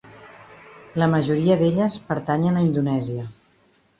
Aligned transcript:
La 1.01 1.07
majoria 1.11 1.57
d'elles 1.59 1.99
pertanyen 2.09 2.57
a 2.57 2.65
Indonèsia. 2.71 3.29